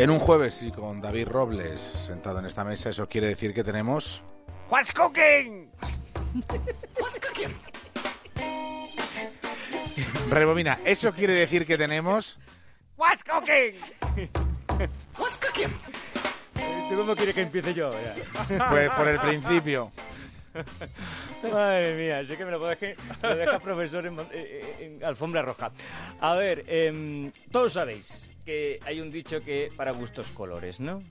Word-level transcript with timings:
En 0.00 0.08
un 0.08 0.18
jueves 0.18 0.62
y 0.62 0.70
con 0.70 1.02
David 1.02 1.28
Robles 1.28 1.78
sentado 1.78 2.38
en 2.38 2.46
esta 2.46 2.64
mesa, 2.64 2.88
eso 2.88 3.06
quiere 3.06 3.26
decir 3.26 3.52
que 3.52 3.62
tenemos... 3.62 4.22
What's 4.70 4.92
cooking? 4.92 5.70
What's 6.98 7.18
cooking? 7.20 7.54
Rebobina, 10.30 10.80
eso 10.86 11.12
quiere 11.12 11.34
decir 11.34 11.66
que 11.66 11.76
tenemos... 11.76 12.38
What's 12.96 13.22
cooking? 13.22 13.78
What's 15.18 15.36
cooking? 15.36 15.70
¿Tú 16.88 16.96
cómo 16.96 17.14
quieres 17.14 17.34
que 17.34 17.42
empiece 17.42 17.74
yo? 17.74 17.92
Ya. 17.92 18.16
Pues 18.70 18.88
por 18.94 19.06
el 19.06 19.20
principio. 19.20 19.92
Madre 21.42 21.94
mía, 21.94 22.26
sé 22.26 22.36
que 22.36 22.44
me 22.44 22.50
lo 22.50 22.58
deja, 22.66 22.86
lo 23.22 23.36
deja 23.36 23.58
profesor 23.60 24.06
en, 24.06 24.18
en- 24.32 24.96
en 24.98 25.04
alfombra 25.04 25.42
roja. 25.42 25.70
A 26.20 26.34
ver, 26.34 26.64
em, 26.66 27.30
todos 27.50 27.74
sabéis 27.74 28.30
que 28.44 28.78
hay 28.84 29.00
un 29.00 29.10
dicho 29.10 29.42
que 29.42 29.70
para 29.76 29.92
gustos 29.92 30.28
colores, 30.28 30.80
¿no? 30.80 31.02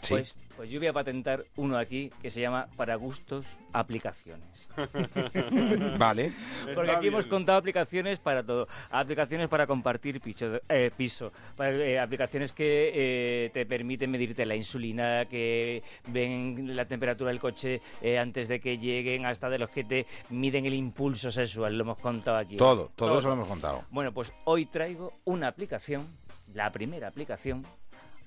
Sí. 0.00 0.14
Pues, 0.14 0.34
pues 0.56 0.70
yo 0.70 0.78
voy 0.78 0.86
a 0.86 0.92
patentar 0.92 1.44
uno 1.56 1.76
aquí 1.76 2.12
que 2.22 2.30
se 2.30 2.40
llama 2.40 2.68
para 2.76 2.94
gustos 2.94 3.44
aplicaciones. 3.72 4.68
Vale. 5.98 6.32
Porque 6.74 6.92
aquí 6.92 7.08
hemos 7.08 7.26
contado 7.26 7.58
aplicaciones 7.58 8.20
para 8.20 8.42
todo. 8.44 8.68
Aplicaciones 8.90 9.48
para 9.48 9.66
compartir 9.66 10.20
piso, 10.20 10.60
eh, 10.68 10.92
piso 10.96 11.32
para, 11.56 11.72
eh, 11.72 11.98
aplicaciones 11.98 12.52
que 12.52 12.92
eh, 12.94 13.50
te 13.52 13.66
permiten 13.66 14.10
medirte 14.10 14.46
la 14.46 14.54
insulina, 14.54 15.24
que 15.24 15.82
ven 16.06 16.76
la 16.76 16.84
temperatura 16.84 17.30
del 17.30 17.40
coche 17.40 17.80
eh, 18.00 18.18
antes 18.18 18.46
de 18.46 18.60
que 18.60 18.78
lleguen, 18.78 19.26
hasta 19.26 19.50
de 19.50 19.58
los 19.58 19.70
que 19.70 19.82
te 19.82 20.06
miden 20.30 20.66
el 20.66 20.74
impulso 20.74 21.32
sexual. 21.32 21.76
Lo 21.76 21.82
hemos 21.82 21.98
contado 21.98 22.36
aquí. 22.36 22.56
Todo, 22.56 22.92
todo 22.94 23.18
eso 23.18 23.28
lo 23.28 23.34
hemos 23.34 23.48
contado. 23.48 23.84
Bueno, 23.90 24.12
pues 24.12 24.32
hoy 24.44 24.66
traigo 24.66 25.14
una 25.24 25.48
aplicación, 25.48 26.06
la 26.54 26.70
primera 26.70 27.08
aplicación, 27.08 27.66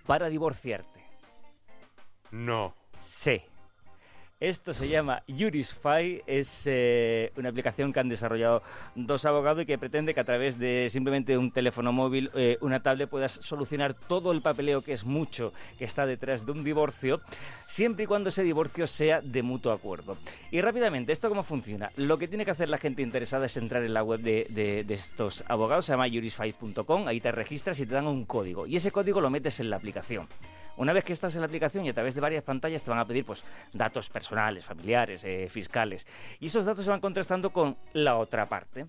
para 0.06 0.28
divorciarte. 0.28 1.07
No. 2.32 2.74
Sí. 3.00 3.42
Esto 4.40 4.72
se 4.76 4.88
llama 4.88 5.24
Jurisfy, 5.28 6.22
es 6.28 6.66
eh, 6.68 7.32
una 7.38 7.50
aplicación 7.50 7.92
que 7.92 8.00
han 8.00 8.08
desarrollado 8.08 8.62
dos 8.94 9.26
abogados 9.26 9.64
y 9.64 9.66
que 9.66 9.80
pretende 9.80 10.14
que 10.14 10.20
a 10.20 10.26
través 10.26 10.60
de 10.60 10.90
simplemente 10.92 11.36
un 11.40 11.50
teléfono 11.52 11.92
móvil, 11.92 12.30
eh, 12.36 12.56
una 12.62 12.84
tablet, 12.84 13.10
puedas 13.10 13.32
solucionar 13.32 13.96
todo 13.96 14.32
el 14.32 14.44
papeleo 14.44 14.84
que 14.84 14.94
es 14.94 15.06
mucho 15.06 15.54
que 15.80 15.86
está 15.86 16.06
detrás 16.06 16.46
de 16.46 16.52
un 16.52 16.64
divorcio, 16.64 17.20
siempre 17.66 18.04
y 18.04 18.06
cuando 18.08 18.30
ese 18.30 18.44
divorcio 18.44 18.86
sea 18.86 19.22
de 19.22 19.42
mutuo 19.42 19.72
acuerdo. 19.72 20.18
Y 20.52 20.62
rápidamente, 20.62 21.14
¿esto 21.14 21.30
cómo 21.30 21.42
funciona? 21.42 21.90
Lo 21.96 22.20
que 22.20 22.28
tiene 22.28 22.46
que 22.46 22.52
hacer 22.52 22.70
la 22.70 22.78
gente 22.78 23.02
interesada 23.02 23.48
es 23.48 23.58
entrar 23.58 23.82
en 23.84 23.96
la 23.96 24.04
web 24.04 24.20
de, 24.20 24.46
de- 24.52 24.94
estos 24.94 25.44
abogados, 25.48 25.86
se 25.86 25.94
llama 25.94 26.08
jurisfy.com, 26.10 27.08
ahí 27.08 27.20
te 27.20 27.32
registras 27.32 27.80
y 27.80 27.88
te 27.88 27.96
dan 27.96 28.06
un 28.06 28.26
código, 28.26 28.68
y 28.68 28.76
ese 28.76 28.92
código 28.92 29.20
lo 29.20 29.32
metes 29.32 29.60
en 29.62 29.72
la 29.72 29.78
aplicación. 29.78 30.28
Una 30.78 30.94
vez 30.94 31.04
que 31.04 31.14
estás 31.14 31.34
en 31.36 31.42
la 31.42 31.48
aplicación 31.48 31.86
y 31.86 31.90
a 31.90 31.94
través 31.94 32.14
de 32.14 32.22
varias 32.22 32.44
pantallas 32.44 32.84
te 32.84 32.92
van 32.92 33.00
a 33.00 33.06
pedir 33.06 33.26
pues 33.26 33.44
datos 33.74 34.10
personales, 34.10 34.64
familiares, 34.64 35.24
eh, 35.24 35.48
fiscales. 35.50 36.06
Y 36.40 36.46
esos 36.46 36.66
datos 36.66 36.86
se 36.86 36.92
van 36.92 37.02
contrastando 37.02 37.50
con 37.50 37.76
la 37.94 38.18
otra 38.18 38.48
parte. 38.48 38.86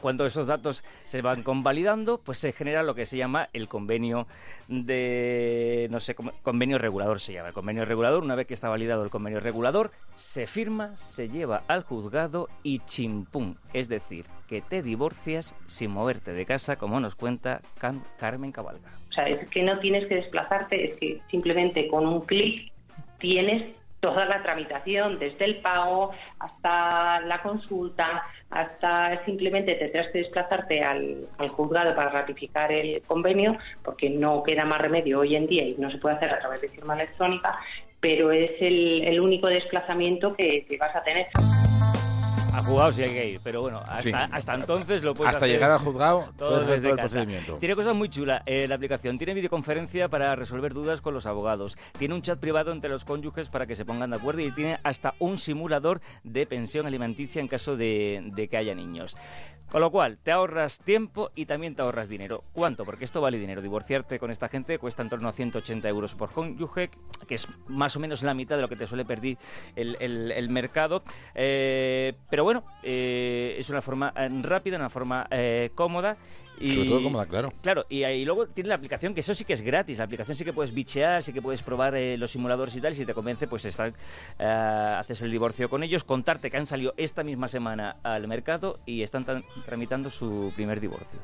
Cuando 0.00 0.26
esos 0.26 0.46
datos 0.46 0.82
se 1.04 1.22
van 1.22 1.42
convalidando, 1.42 2.18
pues 2.18 2.38
se 2.38 2.52
genera 2.52 2.82
lo 2.82 2.94
que 2.94 3.06
se 3.06 3.16
llama 3.16 3.48
el 3.52 3.68
convenio 3.68 4.26
de, 4.66 5.86
no 5.90 6.00
sé, 6.00 6.16
convenio 6.42 6.78
regulador 6.78 7.20
se 7.20 7.32
llama. 7.32 7.48
El 7.48 7.54
convenio 7.54 7.84
regulador, 7.84 8.22
una 8.22 8.34
vez 8.34 8.46
que 8.46 8.54
está 8.54 8.68
validado 8.68 9.04
el 9.04 9.10
convenio 9.10 9.38
regulador, 9.38 9.90
se 10.16 10.46
firma, 10.46 10.96
se 10.96 11.28
lleva 11.28 11.62
al 11.68 11.82
juzgado 11.82 12.48
y 12.62 12.80
chimpún. 12.80 13.58
Es 13.72 13.88
decir, 13.88 14.26
que 14.48 14.60
te 14.60 14.82
divorcias 14.82 15.54
sin 15.66 15.90
moverte 15.90 16.32
de 16.32 16.46
casa, 16.46 16.76
como 16.76 16.98
nos 16.98 17.14
cuenta 17.14 17.60
Can- 17.78 18.02
Carmen 18.18 18.50
Cabalga. 18.50 18.88
O 19.08 19.12
sea, 19.12 19.28
es 19.28 19.48
que 19.50 19.62
no 19.62 19.78
tienes 19.78 20.08
que 20.08 20.16
desplazarte, 20.16 20.88
es 20.88 20.94
que 20.98 21.20
simplemente 21.30 21.86
con 21.88 22.06
un 22.06 22.22
clic 22.22 22.72
tienes 23.18 23.76
toda 24.00 24.24
la 24.24 24.42
tramitación, 24.42 25.20
desde 25.20 25.44
el 25.44 25.58
pago 25.58 26.10
hasta 26.40 27.20
la 27.20 27.40
consulta, 27.40 28.24
hasta 28.52 29.24
simplemente 29.24 29.74
tendrás 29.74 30.08
que 30.12 30.18
desplazarte 30.18 30.80
al, 30.82 31.26
juzgado 31.48 31.94
para 31.94 32.10
ratificar 32.10 32.70
el 32.70 33.02
convenio, 33.02 33.56
porque 33.82 34.10
no 34.10 34.42
queda 34.42 34.64
más 34.64 34.80
remedio 34.80 35.20
hoy 35.20 35.36
en 35.36 35.46
día 35.46 35.64
y 35.64 35.74
no 35.78 35.90
se 35.90 35.98
puede 35.98 36.16
hacer 36.16 36.30
a 36.30 36.38
través 36.38 36.60
de 36.60 36.68
firma 36.68 36.94
electrónica, 36.94 37.58
pero 38.00 38.30
es 38.30 38.52
el, 38.60 39.02
el 39.04 39.20
único 39.20 39.46
desplazamiento 39.46 40.34
que 40.34 40.66
vas 40.78 40.94
a 40.94 41.02
tener. 41.02 41.28
A 42.54 42.62
juzgado 42.62 42.92
sí 42.92 43.02
hay 43.02 43.10
que 43.10 43.26
ir, 43.30 43.40
pero 43.42 43.62
bueno, 43.62 43.78
hasta, 43.80 44.00
Sí. 44.00 44.12
hasta 44.12 44.54
entonces 44.54 45.02
lo 45.02 45.14
puedes 45.14 45.34
Hasta 45.34 45.44
hacer 45.46 45.54
llegar 45.56 45.70
al 45.70 45.78
juzgado, 45.78 46.28
todo 46.36 46.60
desde 46.60 46.76
todo 46.82 46.90
el 46.90 46.96
casa. 46.96 46.96
procedimiento. 46.96 47.56
Tiene 47.56 47.74
cosas 47.74 47.94
muy 47.94 48.08
chulas 48.10 48.42
eh, 48.46 48.66
la 48.68 48.74
aplicación. 48.74 49.16
Tiene 49.16 49.34
videoconferencia 49.34 50.08
para 50.08 50.36
resolver 50.36 50.74
dudas 50.74 51.00
con 51.00 51.14
los 51.14 51.24
abogados. 51.26 51.78
Tiene 51.98 52.14
un 52.14 52.20
chat 52.22 52.38
privado 52.38 52.72
entre 52.72 52.90
los 52.90 53.04
cónyuges 53.04 53.48
para 53.48 53.66
que 53.66 53.74
se 53.74 53.84
pongan 53.84 54.10
de 54.10 54.16
acuerdo 54.16 54.40
y 54.42 54.50
tiene 54.50 54.78
hasta 54.84 55.14
un 55.18 55.38
simulador 55.38 56.00
de 56.24 56.46
pensión 56.46 56.86
alimenticia 56.86 57.40
en 57.40 57.48
caso 57.48 57.76
de, 57.76 58.22
de 58.34 58.48
que 58.48 58.56
haya 58.58 58.74
niños. 58.74 59.16
Con 59.72 59.80
lo 59.80 59.90
cual, 59.90 60.18
te 60.22 60.30
ahorras 60.30 60.80
tiempo 60.80 61.30
y 61.34 61.46
también 61.46 61.74
te 61.74 61.80
ahorras 61.80 62.06
dinero. 62.06 62.42
¿Cuánto? 62.52 62.84
Porque 62.84 63.06
esto 63.06 63.22
vale 63.22 63.38
dinero. 63.38 63.62
Divorciarte 63.62 64.18
con 64.18 64.30
esta 64.30 64.48
gente 64.48 64.78
cuesta 64.78 65.00
en 65.00 65.08
torno 65.08 65.30
a 65.30 65.32
180 65.32 65.88
euros 65.88 66.14
por 66.14 66.30
cónyuge, 66.30 66.90
que 67.26 67.36
es 67.36 67.48
más 67.68 67.96
o 67.96 68.00
menos 68.00 68.22
la 68.22 68.34
mitad 68.34 68.56
de 68.56 68.60
lo 68.60 68.68
que 68.68 68.76
te 68.76 68.86
suele 68.86 69.06
perder 69.06 69.38
el, 69.74 70.48
mercado. 70.50 71.02
Eh, 71.34 72.12
pero 72.28 72.44
bueno, 72.44 72.64
eh, 72.82 73.56
es 73.58 73.70
una 73.70 73.80
forma 73.80 74.12
eh, 74.14 74.28
rápida, 74.42 74.76
una 74.76 74.90
forma 74.90 75.26
cómoda. 75.74 76.18
Y, 76.62 76.70
Sobre 76.72 76.88
todo 76.88 77.02
cómoda, 77.02 77.26
claro. 77.26 77.52
Claro, 77.60 77.86
y 77.88 78.04
ahí 78.04 78.24
luego 78.24 78.46
tiene 78.46 78.68
la 78.68 78.76
aplicación, 78.76 79.14
que 79.14 79.20
eso 79.20 79.34
sí 79.34 79.44
que 79.44 79.52
es 79.52 79.62
gratis. 79.62 79.98
La 79.98 80.04
aplicación 80.04 80.36
sí 80.36 80.44
que 80.44 80.52
puedes 80.52 80.72
bichear, 80.72 81.22
sí 81.22 81.32
que 81.32 81.42
puedes 81.42 81.62
probar 81.62 81.96
eh, 81.96 82.16
los 82.16 82.30
simuladores 82.30 82.76
y 82.76 82.80
tal. 82.80 82.92
Y 82.92 82.96
si 82.96 83.04
te 83.06 83.14
convence, 83.14 83.46
pues 83.48 83.64
está, 83.64 83.88
eh, 83.88 84.44
haces 84.98 85.20
el 85.22 85.30
divorcio 85.30 85.68
con 85.68 85.82
ellos. 85.82 86.04
Contarte 86.04 86.50
que 86.50 86.56
han 86.56 86.66
salido 86.66 86.94
esta 86.96 87.24
misma 87.24 87.48
semana 87.48 87.96
al 88.02 88.28
mercado 88.28 88.78
y 88.86 89.02
están 89.02 89.24
tan- 89.24 89.44
tramitando 89.64 90.08
su 90.10 90.52
primer 90.54 90.80
divorcio. 90.80 91.18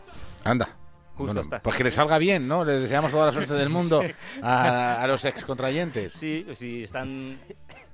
Anda. 0.44 0.74
Justo 1.18 1.40
está. 1.40 1.60
Pues 1.60 1.76
que 1.76 1.84
le 1.84 1.90
salga 1.90 2.18
bien, 2.18 2.48
¿no? 2.48 2.64
Le 2.64 2.80
deseamos 2.80 3.10
toda 3.12 3.26
la 3.26 3.32
suerte 3.32 3.54
del 3.54 3.68
mundo 3.70 4.02
a, 4.42 5.02
a 5.02 5.06
los 5.06 5.24
ex 5.24 5.44
contrayentes. 5.44 6.12
Sí, 6.12 6.46
si 6.54 6.84
están 6.84 7.36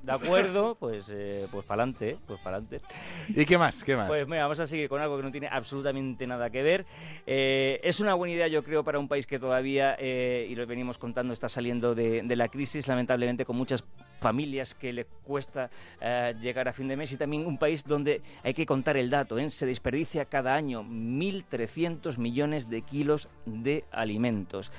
de 0.02 0.12
acuerdo, 0.12 0.76
pues 0.78 1.10
eh, 1.10 1.46
pues 1.50 1.64
para 1.64 1.82
adelante, 1.82 2.18
pues 2.26 2.38
para 2.40 2.58
adelante. 2.58 2.86
¿Y 3.28 3.46
qué 3.46 3.56
más? 3.56 3.82
¿Qué 3.82 3.96
más? 3.96 4.06
Pues 4.06 4.28
mira, 4.28 4.42
vamos 4.42 4.60
a 4.60 4.66
seguir 4.66 4.88
con 4.88 5.00
algo 5.00 5.16
que 5.16 5.22
no 5.22 5.30
tiene 5.30 5.48
absolutamente 5.50 6.26
nada 6.26 6.50
que 6.50 6.62
ver. 6.62 6.84
Eh, 7.26 7.80
es 7.82 8.00
una 8.00 8.12
buena 8.12 8.34
idea, 8.34 8.48
yo 8.48 8.62
creo, 8.62 8.84
para 8.84 8.98
un 8.98 9.08
país 9.08 9.26
que 9.26 9.38
todavía, 9.38 9.96
eh, 9.98 10.46
y 10.50 10.54
lo 10.54 10.66
venimos 10.66 10.98
contando, 10.98 11.32
está 11.32 11.48
saliendo 11.48 11.94
de, 11.94 12.22
de 12.22 12.36
la 12.36 12.48
crisis, 12.48 12.86
lamentablemente 12.86 13.46
con 13.46 13.56
muchas 13.56 13.82
familias 14.24 14.74
que 14.74 14.90
le 14.90 15.04
cuesta 15.04 15.68
eh, 16.00 16.34
llegar 16.40 16.66
a 16.66 16.72
fin 16.72 16.88
de 16.88 16.96
mes 16.96 17.12
y 17.12 17.18
también 17.18 17.44
un 17.44 17.58
país 17.58 17.84
donde 17.84 18.22
hay 18.42 18.54
que 18.54 18.64
contar 18.64 18.96
el 18.96 19.10
dato, 19.10 19.36
¿eh? 19.36 19.50
se 19.50 19.66
desperdicia 19.66 20.24
cada 20.24 20.54
año 20.54 20.82
1.300 20.82 22.16
millones 22.16 22.70
de 22.70 22.80
kilos 22.80 23.28
de 23.44 23.84
alimentos. 23.92 24.72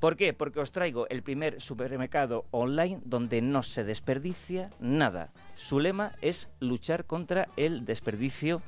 ¿Por 0.00 0.16
qué? 0.16 0.32
Porque 0.32 0.58
os 0.58 0.72
traigo 0.72 1.06
el 1.08 1.22
primer 1.22 1.60
supermercado 1.60 2.46
online 2.50 2.98
donde 3.04 3.42
no 3.42 3.62
se 3.62 3.84
desperdicia 3.84 4.70
nada. 4.80 5.30
Su 5.54 5.78
lema 5.78 6.16
es 6.20 6.50
luchar 6.58 7.04
contra 7.04 7.46
el 7.56 7.84
desperdicio 7.84 8.60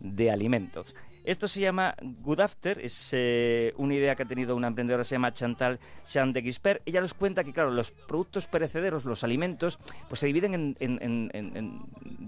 de 0.00 0.30
alimentos. 0.30 0.94
Esto 1.24 1.46
se 1.48 1.60
llama 1.60 1.94
Good 2.00 2.40
After, 2.40 2.78
es 2.80 3.10
eh, 3.12 3.72
una 3.76 3.94
idea 3.94 4.14
que 4.16 4.22
ha 4.22 4.26
tenido 4.26 4.56
una 4.56 4.68
emprendedora, 4.68 5.04
se 5.04 5.14
llama 5.14 5.32
Chantal 5.32 5.78
Chan 6.06 6.32
de 6.32 6.40
Guisper. 6.42 6.82
Ella 6.86 7.00
nos 7.00 7.14
cuenta 7.14 7.44
que, 7.44 7.52
claro, 7.52 7.70
los 7.70 7.90
productos 7.90 8.46
perecederos, 8.46 9.04
los 9.04 9.22
alimentos, 9.24 9.78
pues 10.08 10.20
se 10.20 10.26
dividen 10.26 10.54
en, 10.54 10.76
en- 10.80 11.30
en- 11.32 11.56
en- 11.56 11.80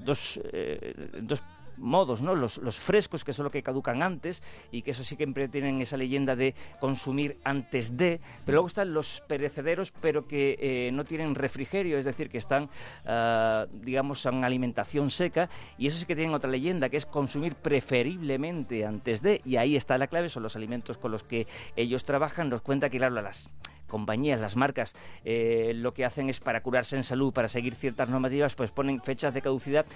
dos, 0.04 0.38
eh, 0.52 0.94
dos 1.22 1.42
modos, 1.82 2.22
¿no? 2.22 2.34
Los, 2.34 2.58
los 2.58 2.78
frescos, 2.78 3.24
que 3.24 3.32
son 3.32 3.44
los 3.44 3.52
que 3.52 3.62
caducan 3.62 4.02
antes, 4.02 4.42
y 4.70 4.82
que 4.82 4.92
eso 4.92 5.04
sí 5.04 5.16
que 5.16 5.22
siempre 5.22 5.48
tienen 5.48 5.80
esa 5.80 5.96
leyenda 5.96 6.36
de 6.36 6.54
consumir 6.80 7.38
antes 7.44 7.96
de, 7.96 8.20
pero 8.44 8.56
luego 8.56 8.66
están 8.66 8.92
los 8.92 9.22
perecederos, 9.28 9.92
pero 10.00 10.26
que 10.26 10.58
eh, 10.60 10.90
no 10.92 11.04
tienen 11.04 11.34
refrigerio, 11.34 11.96
es 11.96 12.04
decir, 12.04 12.28
que 12.28 12.38
están, 12.38 12.68
ah, 13.06 13.66
digamos, 13.72 14.26
en 14.26 14.44
alimentación 14.44 15.10
seca, 15.10 15.48
y 15.78 15.86
eso 15.86 15.98
sí 15.98 16.06
que 16.06 16.16
tienen 16.16 16.34
otra 16.34 16.50
leyenda, 16.50 16.88
que 16.88 16.96
es 16.96 17.06
consumir 17.06 17.54
preferiblemente 17.54 18.84
antes 18.84 19.22
de, 19.22 19.40
y 19.44 19.56
ahí 19.56 19.76
está 19.76 19.96
la 19.96 20.06
clave, 20.06 20.28
son 20.28 20.42
los 20.42 20.56
alimentos 20.56 20.98
con 20.98 21.12
los 21.12 21.24
que 21.24 21.46
ellos 21.76 22.04
trabajan, 22.04 22.48
nos 22.48 22.62
cuenta 22.62 22.90
que, 22.90 22.98
claro, 22.98 23.14
las 23.14 23.48
compañías, 23.92 24.40
las 24.40 24.56
marcas, 24.56 24.94
eh, 25.24 25.72
lo 25.76 25.92
que 25.94 26.04
hacen 26.04 26.28
es 26.28 26.40
para 26.40 26.62
curarse 26.62 26.96
en 26.96 27.04
salud, 27.04 27.32
para 27.32 27.46
seguir 27.46 27.74
ciertas 27.74 28.08
normativas, 28.08 28.56
pues 28.56 28.70
ponen 28.72 29.00
fechas 29.00 29.32
de 29.34 29.42
caducidad 29.42 29.86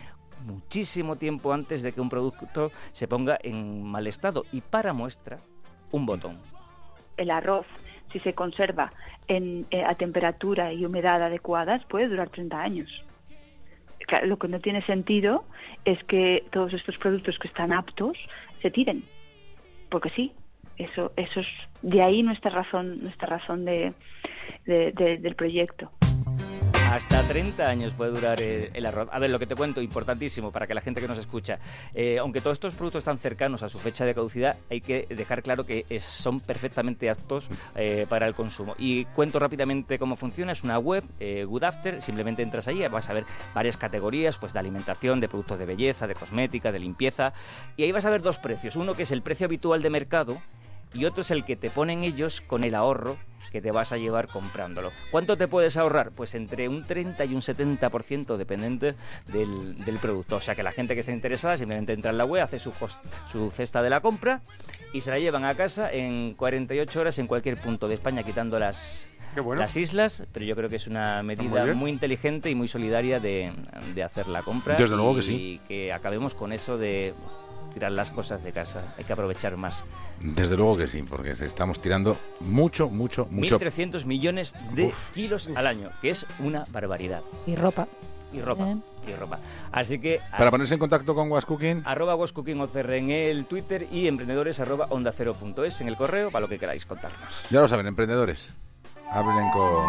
muchísimo 0.44 1.16
tiempo 1.16 1.52
antes 1.52 1.82
de 1.82 1.92
que 1.92 2.00
un 2.00 2.10
producto 2.10 2.70
se 2.92 3.08
ponga 3.08 3.38
en 3.42 3.82
mal 3.82 4.06
estado. 4.06 4.44
Y 4.52 4.60
para 4.60 4.92
muestra, 4.92 5.38
un 5.90 6.06
botón. 6.06 6.38
el 7.16 7.30
arroz, 7.30 7.66
si 8.12 8.20
se 8.20 8.34
conserva 8.34 8.92
en, 9.26 9.64
eh, 9.70 9.82
a 9.82 9.94
temperatura 9.94 10.72
y 10.74 10.84
humedad 10.84 11.22
adecuadas, 11.22 11.82
puede 11.86 12.08
durar 12.08 12.28
30 12.28 12.60
años. 12.60 13.04
Lo 14.24 14.36
que 14.38 14.48
no 14.48 14.60
tiene 14.60 14.82
sentido 14.82 15.44
es 15.86 15.98
que 16.04 16.44
todos 16.52 16.74
estos 16.74 16.98
productos 16.98 17.38
que 17.38 17.48
están 17.48 17.72
aptos 17.72 18.16
se 18.60 18.70
tiren, 18.70 19.02
porque 19.90 20.10
sí. 20.10 20.32
Eso, 20.78 21.12
eso 21.16 21.40
es 21.40 21.46
de 21.82 22.02
ahí 22.02 22.22
nuestra 22.22 22.50
razón, 22.50 23.02
nuestra 23.02 23.26
razón 23.28 23.64
de, 23.64 23.92
de- 24.66 24.92
de- 24.92 25.16
del 25.18 25.34
proyecto. 25.34 25.90
Hasta 26.92 27.20
30 27.26 27.66
años 27.68 27.92
puede 27.94 28.12
durar 28.12 28.40
el 28.40 28.86
arroz. 28.86 29.08
A 29.10 29.18
ver, 29.18 29.28
lo 29.30 29.40
que 29.40 29.46
te 29.46 29.56
cuento, 29.56 29.82
importantísimo 29.82 30.52
para 30.52 30.68
que 30.68 30.72
la 30.74 30.80
gente 30.80 31.00
que 31.00 31.08
nos 31.08 31.18
escucha, 31.18 31.58
eh, 31.94 32.18
aunque 32.18 32.40
todos 32.40 32.54
estos 32.54 32.74
productos 32.74 33.00
están 33.00 33.18
cercanos 33.18 33.64
a 33.64 33.68
su 33.68 33.80
fecha 33.80 34.04
de 34.04 34.14
caducidad, 34.14 34.56
hay 34.70 34.80
que 34.80 35.04
dejar 35.10 35.42
claro 35.42 35.66
que 35.66 35.84
eh, 35.90 35.98
son 36.00 36.38
perfectamente 36.38 37.10
aptos 37.10 37.48
eh, 37.74 38.06
para 38.08 38.28
el 38.28 38.34
consumo. 38.34 38.76
Y 38.78 39.04
cuento 39.06 39.40
rápidamente 39.40 39.98
cómo 39.98 40.14
funciona. 40.14 40.52
Es 40.52 40.62
una 40.62 40.78
web, 40.78 41.02
eh, 41.18 41.42
Good 41.44 41.64
After, 41.64 42.00
simplemente 42.00 42.42
entras 42.42 42.68
ahí, 42.68 42.86
vas 42.86 43.10
a 43.10 43.14
ver 43.14 43.24
varias 43.52 43.76
categorías, 43.76 44.38
pues 44.38 44.52
de 44.52 44.60
alimentación, 44.60 45.18
de 45.18 45.28
productos 45.28 45.58
de 45.58 45.66
belleza, 45.66 46.06
de 46.06 46.14
cosmética, 46.14 46.70
de 46.70 46.78
limpieza, 46.78 47.32
y 47.76 47.82
ahí 47.82 47.90
vas 47.90 48.06
a 48.06 48.10
ver 48.10 48.22
dos 48.22 48.38
precios. 48.38 48.76
Uno 48.76 48.94
que 48.94 49.02
es 49.02 49.10
el 49.10 49.22
precio 49.22 49.46
habitual 49.46 49.82
de 49.82 49.90
mercado 49.90 50.40
y 50.94 51.04
otro 51.04 51.20
es 51.22 51.30
el 51.30 51.44
que 51.44 51.56
te 51.56 51.70
ponen 51.70 52.02
ellos 52.02 52.40
con 52.40 52.64
el 52.64 52.74
ahorro 52.74 53.16
que 53.52 53.62
te 53.62 53.70
vas 53.70 53.92
a 53.92 53.96
llevar 53.96 54.26
comprándolo. 54.28 54.90
¿Cuánto 55.10 55.36
te 55.36 55.46
puedes 55.48 55.76
ahorrar? 55.76 56.10
Pues 56.10 56.34
entre 56.34 56.68
un 56.68 56.84
30 56.84 57.24
y 57.24 57.34
un 57.34 57.40
70% 57.40 58.36
dependiente 58.36 58.94
del, 59.32 59.76
del 59.84 59.96
producto. 59.98 60.36
O 60.36 60.40
sea 60.40 60.54
que 60.54 60.62
la 60.62 60.72
gente 60.72 60.94
que 60.94 61.00
está 61.00 61.12
interesada 61.12 61.56
simplemente 61.56 61.92
entra 61.92 62.10
en 62.10 62.18
la 62.18 62.24
web, 62.24 62.42
hace 62.42 62.58
su, 62.58 62.70
host- 62.72 62.98
su 63.30 63.50
cesta 63.50 63.82
de 63.82 63.88
la 63.90 64.00
compra 64.00 64.42
y 64.92 65.00
se 65.00 65.10
la 65.10 65.18
llevan 65.18 65.44
a 65.44 65.54
casa 65.54 65.90
en 65.92 66.34
48 66.34 67.00
horas 67.00 67.18
en 67.18 67.26
cualquier 67.28 67.56
punto 67.56 67.88
de 67.88 67.94
España, 67.94 68.22
quitando 68.24 68.58
las, 68.58 69.08
bueno. 69.42 69.60
las 69.60 69.76
islas. 69.76 70.24
Pero 70.32 70.44
yo 70.44 70.56
creo 70.56 70.68
que 70.68 70.76
es 70.76 70.86
una 70.88 71.22
medida 71.22 71.64
muy 71.72 71.90
inteligente 71.92 72.50
y 72.50 72.54
muy 72.54 72.68
solidaria 72.68 73.20
de, 73.20 73.52
de 73.94 74.02
hacer 74.02 74.26
la 74.26 74.42
compra. 74.42 74.74
Desde 74.74 74.96
luego 74.96 75.14
que 75.20 75.32
y 75.32 75.58
que 75.68 75.92
acabemos 75.92 76.34
con 76.34 76.52
eso 76.52 76.76
de 76.76 77.14
tirar 77.76 77.92
las 77.92 78.10
cosas 78.10 78.42
de 78.42 78.52
casa. 78.52 78.94
Hay 78.96 79.04
que 79.04 79.12
aprovechar 79.12 79.54
más. 79.58 79.84
Desde 80.20 80.56
luego 80.56 80.78
que 80.78 80.88
sí, 80.88 81.02
porque 81.02 81.32
estamos 81.32 81.78
tirando 81.78 82.16
mucho, 82.40 82.88
mucho, 82.88 83.26
mucho. 83.30 83.60
1.300 83.60 84.06
millones 84.06 84.54
de 84.72 84.94
kilos 85.14 85.50
al 85.54 85.66
año, 85.66 85.90
que 86.00 86.08
es 86.08 86.24
una 86.38 86.64
barbaridad. 86.70 87.20
Y 87.46 87.54
ropa. 87.54 87.86
Y 88.32 88.40
ropa, 88.40 88.64
Bien. 88.64 88.82
y 89.06 89.12
ropa. 89.14 89.40
Así 89.72 89.98
que 89.98 90.20
Para 90.38 90.50
ponerse 90.50 90.72
en 90.72 90.80
contacto 90.80 91.14
con 91.14 91.30
Was 91.30 91.44
Cooking, 91.44 91.82
arroba 91.84 92.14
WasCookingOCR 92.16 92.94
en 92.94 93.10
el 93.10 93.44
Twitter 93.44 93.86
y 93.92 94.06
emprendedores 94.08 94.58
arroba 94.58 94.86
onda 94.88 95.12
cero 95.12 95.36
punto 95.38 95.62
es 95.62 95.78
en 95.82 95.88
el 95.88 95.96
correo 95.96 96.30
para 96.30 96.40
lo 96.44 96.48
que 96.48 96.58
queráis 96.58 96.86
contarnos. 96.86 97.46
ya 97.50 97.60
lo 97.60 97.68
saben, 97.68 97.86
emprendedores, 97.86 98.48
hablen 99.12 99.50
con 99.50 99.84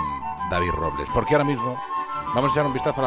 David 0.51 0.71
Robles, 0.71 1.07
porque 1.13 1.35
ahora 1.35 1.45
mismo 1.45 1.81
vamos 2.35 2.51
a 2.51 2.53
echar 2.53 2.65
un 2.65 2.73
vistazo 2.73 2.89
a 2.89 2.91
la 2.91 2.95